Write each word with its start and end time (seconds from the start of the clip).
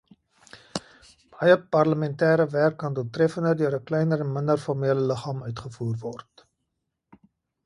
Baie 1.35 1.57
parlementêre 1.75 2.47
werk 2.55 2.77
kan 2.85 2.97
doeltreffender 3.01 3.59
deur 3.61 3.77
'n 3.79 3.83
kleiner 3.91 4.25
en 4.25 4.33
minder 4.39 4.59
formele 4.65 5.07
liggaam 5.13 5.45
uitgevoer 5.51 5.95
word. 6.07 6.47